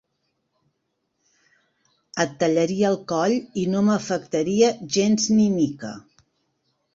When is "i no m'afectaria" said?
3.65-4.71